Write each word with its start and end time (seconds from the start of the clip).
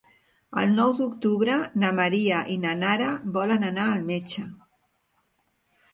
El 0.61 0.71
nou 0.79 0.93
d'octubre 0.99 1.57
na 1.83 1.91
Maria 1.99 2.39
i 2.55 2.57
na 2.63 2.73
Nara 2.79 3.13
volen 3.39 3.69
anar 3.71 3.87
al 3.91 4.05
metge. 4.11 4.51